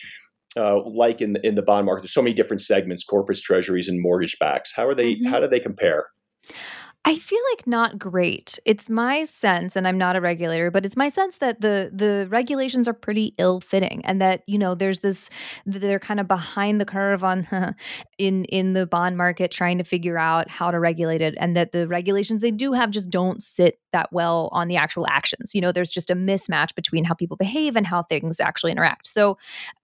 [0.57, 3.89] uh, like in the, in the bond market, there's so many different segments: corpus treasuries
[3.89, 4.73] and mortgage backs.
[4.75, 5.15] How are they?
[5.15, 5.27] Mm-hmm.
[5.27, 6.07] How do they compare?
[7.07, 8.57] I feel like not great.
[8.65, 12.25] It's my sense, and I'm not a regulator, but it's my sense that the the
[12.31, 15.29] regulations are pretty ill fitting, and that you know there's this
[15.67, 17.75] they're kind of behind the curve on
[18.17, 21.73] in in the bond market trying to figure out how to regulate it, and that
[21.73, 25.53] the regulations they do have just don't sit that well on the actual actions.
[25.53, 29.05] You know, there's just a mismatch between how people behave and how things actually interact.
[29.05, 29.37] So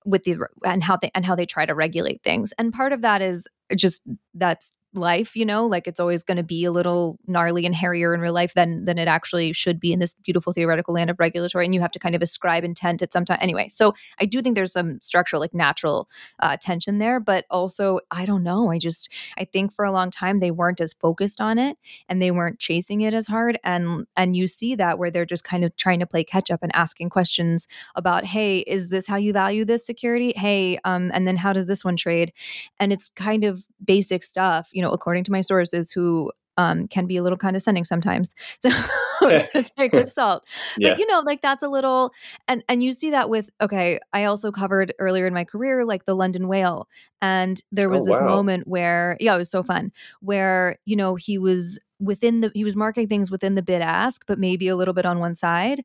[0.05, 3.01] with the and how they and how they try to regulate things, and part of
[3.01, 4.01] that is just
[4.33, 8.13] that's life you know like it's always going to be a little gnarly and hairier
[8.13, 11.19] in real life than than it actually should be in this beautiful theoretical land of
[11.19, 13.67] regulatory and you have to kind of ascribe intent at some time anyway.
[13.69, 18.25] So i do think there's some structural like natural uh, tension there but also i
[18.25, 21.57] don't know i just i think for a long time they weren't as focused on
[21.57, 21.77] it
[22.09, 25.43] and they weren't chasing it as hard and and you see that where they're just
[25.43, 29.17] kind of trying to play catch up and asking questions about hey is this how
[29.17, 30.33] you value this security?
[30.35, 32.33] Hey um and then how does this one trade?
[32.79, 37.07] And it's kind of basic stuff you know, according to my sources who um, can
[37.07, 38.35] be a little condescending sometimes.
[38.59, 38.69] So,
[39.53, 40.43] so take with salt.
[40.77, 40.89] Yeah.
[40.89, 42.11] But you know, like that's a little
[42.47, 46.05] and and you see that with okay, I also covered earlier in my career like
[46.05, 46.87] the London whale.
[47.21, 48.25] And there was oh, this wow.
[48.25, 49.91] moment where yeah, it was so fun,
[50.21, 54.23] where, you know, he was within the he was marking things within the bid ask,
[54.25, 55.83] but maybe a little bit on one side.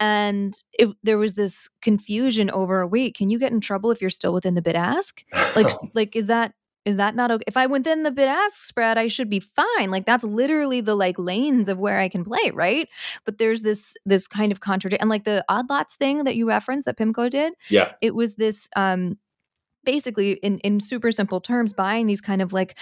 [0.00, 4.10] And it, there was this confusion over wait, can you get in trouble if you're
[4.10, 5.24] still within the bid ask?
[5.54, 6.52] Like, like is that
[6.84, 7.44] is that not okay?
[7.46, 9.90] If I went within the bid ask spread, I should be fine.
[9.90, 12.88] Like that's literally the like lanes of where I can play, right?
[13.24, 16.48] But there's this this kind of contradiction and like the odd lots thing that you
[16.48, 17.54] referenced that PIMCO did.
[17.68, 17.92] Yeah.
[18.00, 19.18] It was this um
[19.84, 22.76] basically in in super simple terms buying these kind of like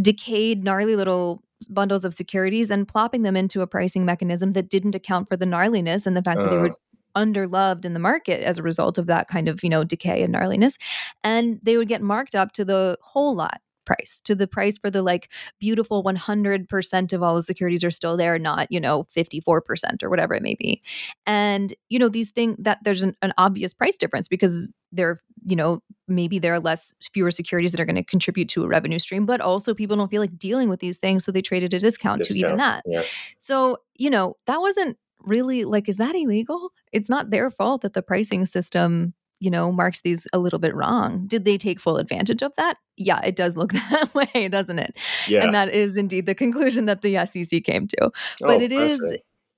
[0.00, 4.94] decayed gnarly little bundles of securities and plopping them into a pricing mechanism that didn't
[4.94, 6.44] account for the gnarliness and the fact uh.
[6.44, 6.74] that they were
[7.16, 10.34] underloved in the market as a result of that kind of, you know, decay and
[10.34, 10.76] gnarliness.
[11.22, 14.90] And they would get marked up to the whole lot price to the price for
[14.90, 20.02] the like beautiful 100% of all the securities are still there not you know 54%
[20.02, 20.80] or whatever it may be
[21.26, 25.56] and you know these things that there's an, an obvious price difference because they're you
[25.56, 28.98] know maybe there are less fewer securities that are going to contribute to a revenue
[28.98, 31.74] stream but also people don't feel like dealing with these things so they trade at
[31.74, 33.02] a discount, discount to even that yeah.
[33.38, 36.70] so you know that wasn't really like is that illegal?
[36.92, 40.74] It's not their fault that the pricing system you know marks these a little bit
[40.74, 41.26] wrong.
[41.26, 42.76] Did they take full advantage of that?
[42.96, 44.96] Yeah it does look that way doesn't it?
[45.28, 45.44] Yeah.
[45.44, 48.10] and that is indeed the conclusion that the sec came to.
[48.40, 49.00] But oh, it is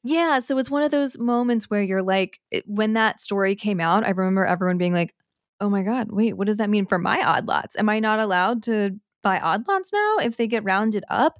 [0.02, 4.04] yeah so it's one of those moments where you're like when that story came out
[4.04, 5.12] i remember everyone being like
[5.60, 7.76] oh my god wait what does that mean for my odd lots?
[7.76, 11.38] Am i not allowed to buy odd lots now if they get rounded up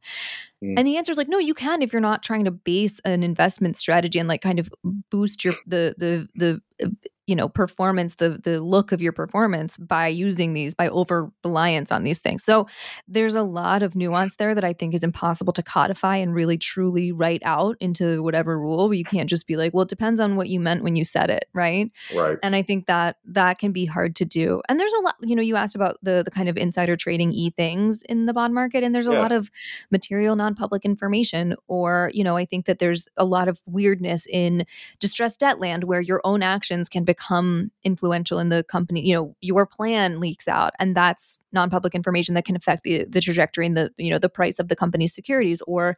[0.65, 0.75] Mm.
[0.79, 3.23] And the answer is like, no, you can if you're not trying to base an
[3.23, 4.71] investment strategy and like kind of
[5.11, 6.89] boost your the the the uh,
[7.27, 11.91] you know performance the the look of your performance by using these by over reliance
[11.91, 12.45] on these things.
[12.45, 12.67] So
[13.09, 16.57] there's a lot of nuance there that i think is impossible to codify and really
[16.57, 18.95] truly write out into whatever rule.
[18.95, 21.31] You can't just be like well it depends on what you meant when you said
[21.31, 21.91] it right?
[22.15, 22.39] Right.
[22.43, 24.63] And i think that that can be hard to do.
[24.69, 27.33] And there's a lot you know you asked about the the kind of insider trading
[27.33, 29.21] e things in the bond market and there's a yeah.
[29.21, 29.51] lot of
[29.91, 34.65] material non-public information or you know i think that there's a lot of weirdness in
[35.01, 39.15] distressed debt land where your own actions can become become influential in the company you
[39.15, 43.67] know your plan leaks out and that's non-public information that can affect the the trajectory
[43.67, 45.63] and the you know the price of the company's securities.
[45.67, 45.97] Or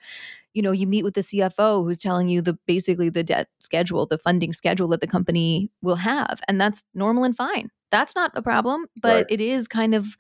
[0.54, 4.06] you know you meet with the CFO who's telling you the basically the debt schedule
[4.06, 7.70] the funding schedule that the company will have and that's normal and fine.
[7.90, 9.26] That's not a problem but right.
[9.28, 10.16] it is kind of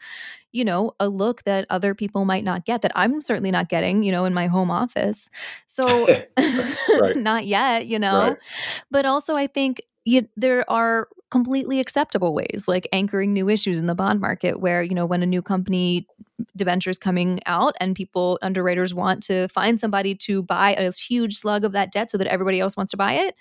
[0.52, 4.02] you know a look that other people might not get that i'm certainly not getting
[4.02, 5.28] you know in my home office.
[5.66, 6.06] So
[7.14, 8.28] not yet you know?
[8.28, 8.38] Right.
[8.90, 13.84] but also i think you, there are completely acceptable ways like anchoring new issues in
[13.84, 16.06] the bond market where you know when a new company
[16.56, 21.36] debenture is coming out and people underwriters want to find somebody to buy a huge
[21.36, 23.34] slug of that debt so that everybody else wants to buy it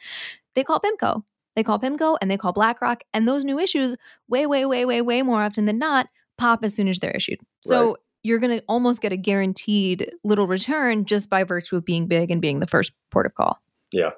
[0.55, 1.23] they call pimco.
[1.55, 3.95] They call pimco and they call blackrock and those new issues
[4.27, 7.39] way way way way way more often than not pop as soon as they're issued.
[7.61, 7.95] So right.
[8.23, 12.31] you're going to almost get a guaranteed little return just by virtue of being big
[12.31, 13.59] and being the first port of call.
[13.93, 14.11] Yeah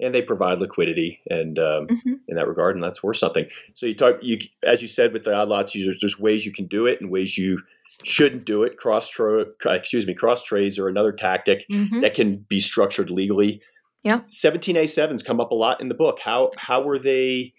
[0.00, 2.14] and they provide liquidity and um, mm-hmm.
[2.28, 3.46] in that regard, and that's worth something.
[3.74, 6.52] So you talk, you as you said with the odd lots users, there's ways you
[6.52, 7.60] can do it and ways you
[8.04, 8.76] shouldn't do it.
[8.76, 12.00] Cross trade, excuse me, cross trades are another tactic mm-hmm.
[12.00, 13.60] that can be structured legally.
[14.02, 16.20] Yeah, 17A7s come up a lot in the book.
[16.20, 17.52] How how were they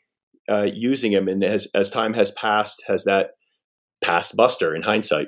[0.49, 3.31] uh, using them, and as as time has passed, has that
[4.03, 5.27] passed buster in hindsight?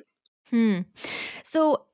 [0.50, 0.82] Hmm.
[1.44, 1.86] So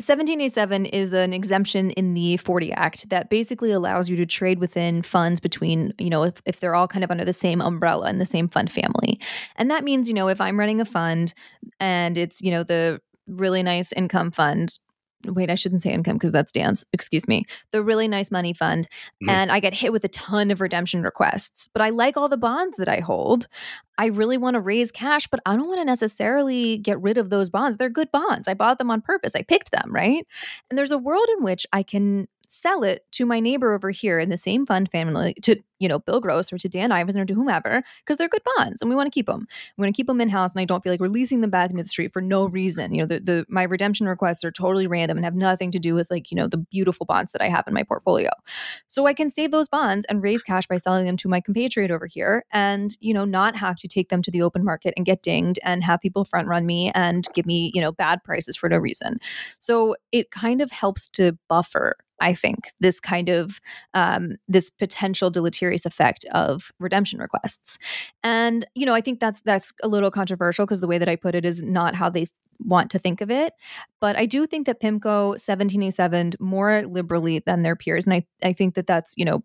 [0.00, 5.02] 17A7 is an exemption in the 40 Act that basically allows you to trade within
[5.02, 8.18] funds between, you know, if, if they're all kind of under the same umbrella in
[8.18, 9.18] the same fund family.
[9.56, 11.34] And that means, you know, if I'm running a fund
[11.80, 14.78] and it's, you know, the really nice income fund
[15.24, 16.84] wait, I shouldn't say income because that's Dan's.
[16.92, 17.44] Excuse me.
[17.72, 18.88] The really nice money fund.
[19.22, 19.30] Mm-hmm.
[19.30, 21.68] And I get hit with a ton of redemption requests.
[21.72, 23.48] But I like all the bonds that I hold.
[23.98, 27.30] I really want to raise cash, but I don't want to necessarily get rid of
[27.30, 27.76] those bonds.
[27.76, 28.46] They're good bonds.
[28.46, 29.32] I bought them on purpose.
[29.34, 30.24] I picked them, right?
[30.70, 34.18] And there's a world in which I can sell it to my neighbor over here
[34.18, 37.24] in the same fund family to you know bill gross or to Dan Ivascyn or
[37.24, 39.96] to whomever because they're good bonds and we want to keep them we want to
[39.96, 42.12] keep them in house and i don't feel like releasing them back into the street
[42.12, 42.94] for no reason.
[42.94, 45.94] You know the, the my redemption requests are totally random and have nothing to do
[45.94, 48.30] with like you know the beautiful bonds that i have in my portfolio.
[48.88, 51.90] So i can save those bonds and raise cash by selling them to my compatriot
[51.90, 55.06] over here and you know not have to take them to the open market and
[55.06, 58.56] get dinged and have people front run me and give me you know bad prices
[58.56, 59.18] for no reason.
[59.58, 63.60] So it kind of helps to buffer I think this kind of
[63.94, 67.78] um, this potential deleterious effect of redemption requests,
[68.22, 71.16] and you know I think that's that's a little controversial because the way that I
[71.16, 72.26] put it is not how they
[72.64, 73.52] want to think of it.
[74.00, 78.52] But I do think that PIMCO 17A7 more liberally than their peers, and I I
[78.52, 79.42] think that that's you know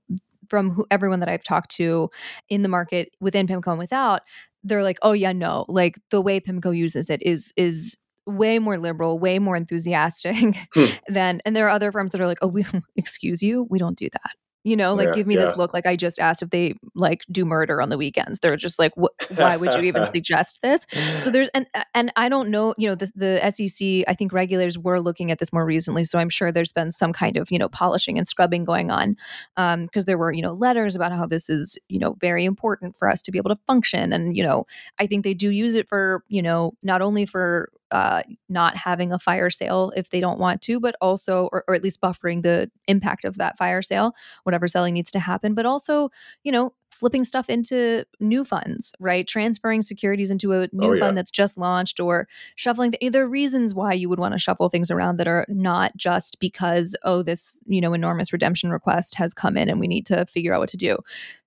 [0.49, 2.09] from who, everyone that I've talked to
[2.49, 4.21] in the market within PIMCO and without,
[4.63, 8.77] they're like, oh yeah, no, like the way PIMCO uses it is is way more
[8.77, 10.85] liberal, way more enthusiastic hmm.
[11.07, 13.97] than, and there are other firms that are like, oh, we, excuse you, we don't
[13.97, 14.31] do that
[14.63, 15.45] you know like yeah, give me yeah.
[15.45, 18.55] this look like i just asked if they like do murder on the weekends they're
[18.55, 18.93] just like
[19.35, 20.81] why would you even suggest this
[21.19, 24.77] so there's and and i don't know you know the, the sec i think regulators
[24.77, 27.59] were looking at this more recently so i'm sure there's been some kind of you
[27.59, 29.15] know polishing and scrubbing going on
[29.57, 32.95] um because there were you know letters about how this is you know very important
[32.97, 34.65] for us to be able to function and you know
[34.99, 39.13] i think they do use it for you know not only for uh, not having
[39.13, 42.41] a fire sale if they don't want to, but also, or, or at least buffering
[42.41, 46.09] the impact of that fire sale, whatever selling needs to happen, but also,
[46.43, 49.27] you know, flipping stuff into new funds, right?
[49.27, 51.01] Transferring securities into a new oh, yeah.
[51.01, 52.91] fund that's just launched or shuffling.
[52.91, 55.95] The, there are reasons why you would want to shuffle things around that are not
[55.95, 60.05] just because, oh, this, you know, enormous redemption request has come in and we need
[60.07, 60.97] to figure out what to do.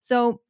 [0.00, 0.40] So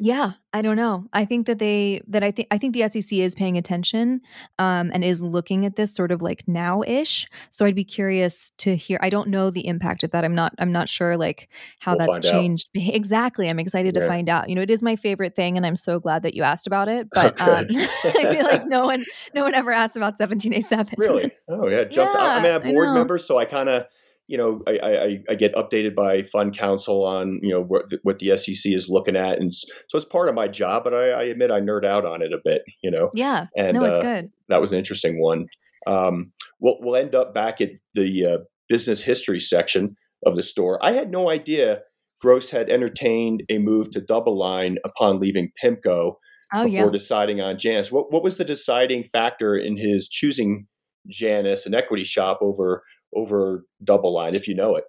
[0.00, 1.06] Yeah, I don't know.
[1.12, 4.22] I think that they that I think I think the SEC is paying attention
[4.58, 7.28] um, and is looking at this sort of like now ish.
[7.50, 8.98] So I'd be curious to hear.
[9.00, 10.24] I don't know the impact of that.
[10.24, 10.52] I'm not.
[10.58, 12.32] I'm not sure like how We'll that's find out.
[12.32, 12.68] changed.
[12.74, 13.48] Exactly.
[13.48, 14.48] I'm excited to find out.
[14.48, 16.88] You know, it is my favorite thing, and I'm so glad that you asked about
[16.88, 17.08] it.
[17.14, 17.52] But Okay.
[17.52, 17.66] um,
[18.04, 20.94] I feel like no one no one ever asked about 17A7.
[20.96, 21.30] Really?
[21.48, 22.16] Oh yeah, jumped.
[22.16, 22.94] I, I mean, Yeah, I a board know.
[22.94, 23.86] member, so I kind of,
[24.26, 28.00] you know, I, I I get updated by fund counsel on you know what the-
[28.02, 30.84] what the SEC is looking at, and so it's part of my job.
[30.84, 33.10] But I, I admit I nerd out on it a bit, you know.
[33.14, 33.46] Yeah.
[33.56, 34.30] And no, it's uh, good.
[34.48, 35.46] that was an interesting one.
[35.86, 40.78] Um, we'll we'll end up back at the uh, business history section of the store.
[40.82, 41.82] I had no idea
[42.20, 46.14] Gross had entertained a move to DoubleLine upon leaving Pimco
[46.54, 46.90] Oh before yeah.
[46.90, 47.92] deciding on Janus.
[47.92, 50.66] What what was the deciding factor in his choosing
[51.10, 52.82] Janus, an equity shop, over
[53.14, 54.84] over DoubleLine, if you know it?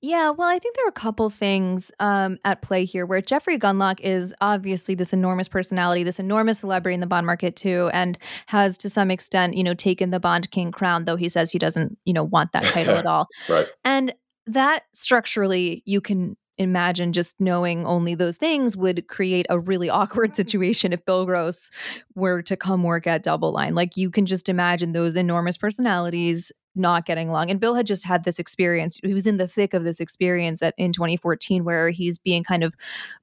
[0.00, 3.58] Yeah, well, I think there are a couple things um, at play here where Jeffrey
[3.58, 8.16] Gundlach is obviously this enormous personality, this enormous celebrity in the bond market too, and
[8.46, 11.58] has to some extent, you know, taken the bond king crown, though he says he
[11.58, 13.26] doesn't, you know, want that title at all.
[13.48, 13.66] Right.
[13.84, 14.14] And
[14.46, 20.36] that structurally, you can imagine just knowing only those things would create a really awkward
[20.36, 21.70] situation if Bill Gross
[22.14, 23.74] were to come work at DoubleLine.
[23.74, 27.50] Like you can just imagine those enormous personalities not getting along.
[27.50, 28.98] And Bill had just had this experience.
[29.02, 32.64] He was in the thick of this experience at, in 2014 where he's being kind
[32.64, 32.74] of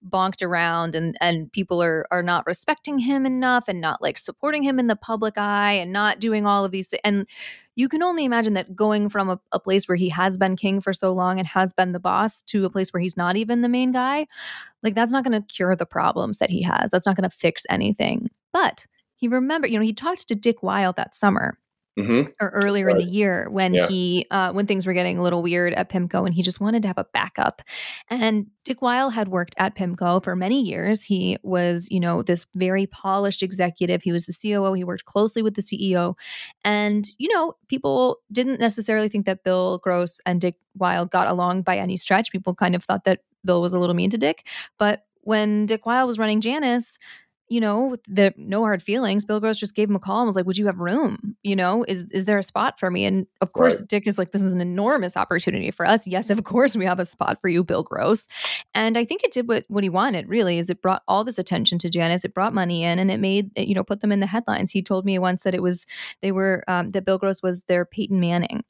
[0.07, 4.63] bonked around and and people are are not respecting him enough and not like supporting
[4.63, 7.01] him in the public eye and not doing all of these things.
[7.03, 7.27] And
[7.75, 10.79] you can only imagine that going from a, a place where he has been king
[10.79, 13.61] for so long and has been the boss to a place where he's not even
[13.61, 14.27] the main guy,
[14.81, 16.89] like that's not going to cure the problems that he has.
[16.91, 18.29] That's not going to fix anything.
[18.53, 18.85] But
[19.17, 21.57] he remembered, you know, he talked to Dick Weil that summer
[21.97, 23.87] hmm or earlier in the year when Yeah.
[23.87, 26.81] he uh, when things were getting a little weird at Pimco and he just wanted
[26.81, 27.61] to have a backup.
[28.09, 31.03] And Dick Weil had worked at Pimco for many years.
[31.03, 34.01] He was, you know, this very polished executive.
[34.03, 34.73] He was the COO.
[34.73, 36.15] He worked closely with the CEO.
[36.63, 41.61] And, you know, people didn't necessarily think that Bill Gross and Dick Weil got along
[41.61, 42.31] by any stretch.
[42.31, 44.47] People kind of thought that Bill was a little mean to Dick.
[44.77, 46.97] But when Dick Weil was running Janus,
[47.47, 49.23] you know, the no hard feelings.
[49.25, 51.35] Bill Gross just gave him a call and was like, "Would you have room?
[51.43, 53.87] You know, is is there a spot for me?" And of course, Right.
[53.89, 56.07] Dick is like, "This is an enormous opportunity for us.
[56.07, 58.27] Yes, of course, we have a spot for you, Bill Gross."
[58.73, 60.27] And I think it did what what he wanted.
[60.27, 62.25] Really, is it brought all this attention to Janus.
[62.25, 64.71] It brought money in, and it made it, you know put them in the headlines.
[64.71, 65.85] He told me once that it was
[66.21, 68.63] they were um, that Bill Gross was their Peyton Manning.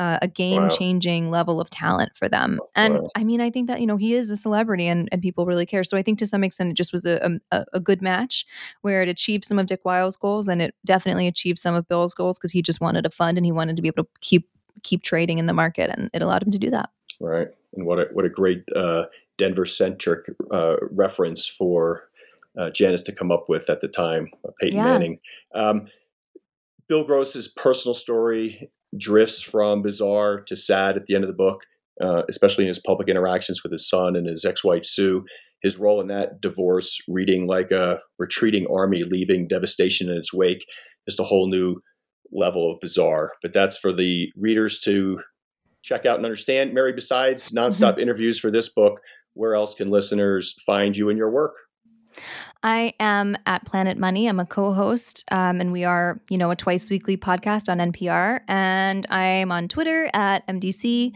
[0.00, 2.58] Uh, a game changing level of talent for them.
[2.74, 3.10] And Wow.
[3.16, 5.66] I mean, I think that, you know, he is a celebrity and, and people really
[5.66, 5.84] care.
[5.84, 8.46] So I think to some extent it just was a, a, a good match
[8.80, 12.14] where it achieved some of Dick Weil's goals and it definitely achieved some of Bill's
[12.14, 14.48] goals because he just wanted a fund and he wanted to be able to keep
[14.82, 16.88] keep trading in the market and it allowed him to do that.
[17.20, 17.48] Right.
[17.74, 19.04] And what a what a great uh,
[19.36, 22.08] Denver centric uh, reference for
[22.58, 24.84] uh, Janus to come up with at the time, uh, Peyton Yeah.
[24.84, 25.18] Manning.
[25.54, 25.88] Um,
[26.88, 31.62] Bill Gross's personal story drifts from bizarre to sad at the end of the book,
[32.02, 35.24] uh, especially in his public interactions with his son and his ex-wife Sue.
[35.62, 40.64] His role in that divorce, reading like a retreating army, leaving devastation in its wake,
[41.06, 41.76] just a whole new
[42.32, 43.32] level of bizarre.
[43.42, 45.20] But that's for the readers to
[45.82, 46.72] check out and understand.
[46.72, 49.00] Mary, besides nonstop interviews for this book,
[49.34, 51.52] where else can listeners find you and your work?
[52.62, 54.26] I am at Planet Money.
[54.28, 58.40] I'm a co-host, um, and we are, you know, a twice weekly podcast on NPR.
[58.48, 61.12] And I'm on Twitter at MDC,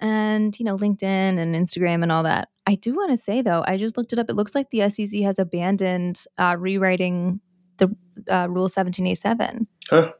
[0.00, 1.04] and you know, LinkedIn
[1.38, 2.48] and Instagram and all that.
[2.66, 4.30] I do want to say though, I just looked it up.
[4.30, 7.40] It looks like the SEC has abandoned uh, rewriting
[7.78, 7.94] the
[8.28, 9.66] uh, Rule 17A7.
[9.88, 10.12] Huh?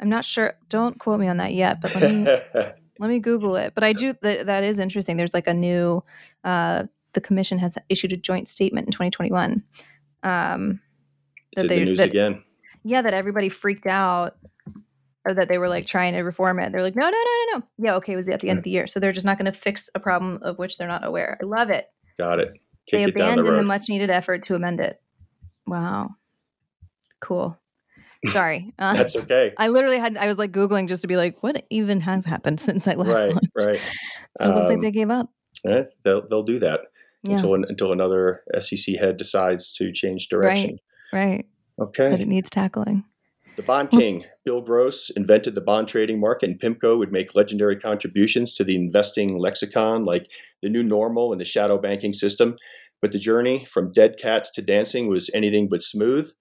[0.00, 0.54] I'm not sure.
[0.68, 2.24] Don't quote me on that yet, but let me
[2.98, 3.74] let me Google it.
[3.74, 4.46] But I do that.
[4.46, 5.16] That is interesting.
[5.16, 6.02] There's like a new.
[6.44, 6.84] Uh,
[7.16, 9.64] the commission has issued a joint statement in 2021.
[10.22, 10.80] Um,
[11.52, 12.44] it's they- the news that- again.
[12.84, 14.36] yeah, that everybody freaked out,
[15.26, 16.70] or that they were like trying to reform it.
[16.70, 17.16] They're like, no, no, no,
[17.52, 17.66] no, no.
[17.78, 19.50] Yeah, okay, it was at the end of the year, so they're just not going
[19.52, 21.36] to fix a problem of which they're not aware.
[21.42, 21.86] I love it.
[22.18, 22.52] Got it.
[22.92, 25.00] they Kick it down the abandoned the, much needed effort to amend it.
[25.66, 26.10] Wow,
[27.20, 27.58] cool.
[28.28, 29.52] Sorry, uh, That's okay.
[29.58, 30.16] I literally had.
[30.16, 33.08] I was like googling just to be like, what even has happened since I last
[33.08, 33.46] right, looked.
[33.64, 33.80] right.
[34.40, 35.30] So it looks like Um, they gave up.
[35.66, 36.80] Eh, they'll they'll do that
[37.26, 40.78] Yeah, until until another SEC head decides to change direction.
[41.12, 41.26] right.
[41.28, 41.46] Right.
[41.80, 42.10] Okay.
[42.10, 43.04] That it needs tackling.
[43.56, 47.76] The Bond King, Bill Gross, invented the bond trading market, and PIMCO would make legendary
[47.76, 50.28] contributions to the investing lexicon like
[50.62, 52.56] the new normal and the shadow banking system.
[53.00, 56.32] But the journey from dead cats to dancing was anything but smooth.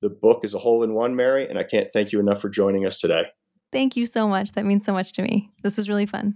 [0.00, 2.48] The book is a hole in one, Mary, and I can't thank you enough for
[2.48, 3.26] joining us today.
[3.72, 4.52] Thank you so much.
[4.52, 5.50] That means so much to me.
[5.62, 6.34] This was really fun.